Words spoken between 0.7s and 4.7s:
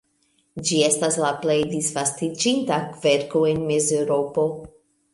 estas la plej disvastiĝinta kverko en Mezeŭropo.